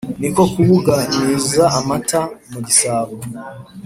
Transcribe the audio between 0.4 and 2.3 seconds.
kubuganiza amata